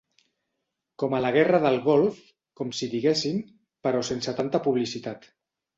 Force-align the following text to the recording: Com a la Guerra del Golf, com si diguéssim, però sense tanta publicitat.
Com 1.03 1.13
a 1.17 1.19
la 1.25 1.31
Guerra 1.35 1.59
del 1.65 1.77
Golf, 1.89 2.23
com 2.61 2.73
si 2.81 2.91
diguéssim, 2.97 3.45
però 3.89 4.05
sense 4.13 4.39
tanta 4.43 4.65
publicitat. 4.69 5.35